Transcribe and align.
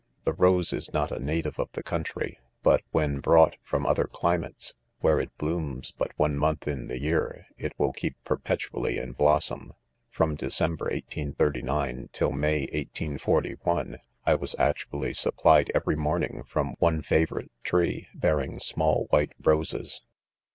The 0.23 0.33
rose 0.33 0.73
is 0.73 0.91
not 0.91 1.11
a 1.11 1.19
native 1.23 1.59
of 1.59 1.69
the 1.73 1.83
country; 1.83 2.39
but 2.63 2.81
when 2.89 3.19
brought 3.19 3.57
from 3.61 3.85
other 3.85 4.05
climates, 4.05 4.73
where 5.01 5.19
it 5.19 5.37
blooms 5.37 5.91
but 5.95 6.09
one 6.17 6.35
month 6.39 6.67
in 6.67 6.87
the 6.87 6.99
year, 6.99 7.45
it 7.59 7.73
will 7.77 7.93
keep 7.93 8.15
perpetually 8.23 8.97
in 8.97 9.11
blossom. 9.11 9.73
From 10.09 10.33
De 10.33 10.47
° 10.47 10.49
cember, 10.49 10.89
1839, 10.91 12.09
till 12.13 12.31
May, 12.31 12.61
1841, 12.73 13.97
I 14.25 14.33
was 14.33 14.55
actually 14.57 15.13
supplied 15.13 15.71
every 15.75 15.95
morning 15.95 16.45
from 16.47 16.73
one 16.79 17.03
favourite 17.03 17.51
tree^ 17.63 18.07
bearing 18.15 18.57
small 18.57 19.05
white 19.11 19.33
roses. 19.39 20.01